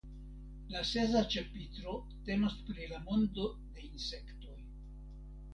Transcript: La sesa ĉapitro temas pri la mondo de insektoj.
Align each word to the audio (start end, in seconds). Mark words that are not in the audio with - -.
La 0.75 0.79
sesa 0.91 1.19
ĉapitro 1.33 1.93
temas 2.29 2.57
pri 2.71 2.89
la 2.95 3.03
mondo 3.05 3.47
de 3.77 3.87
insektoj. 3.93 4.57